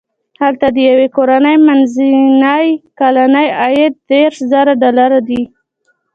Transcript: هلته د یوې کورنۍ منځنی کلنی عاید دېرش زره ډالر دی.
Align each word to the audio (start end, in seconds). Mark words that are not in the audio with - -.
هلته 0.41 0.67
د 0.75 0.77
یوې 0.89 1.07
کورنۍ 1.15 1.57
منځنی 1.67 2.65
کلنی 2.99 3.47
عاید 3.61 3.93
دېرش 4.09 4.35
زره 4.51 4.73
ډالر 4.81 5.11
دی. 5.27 5.41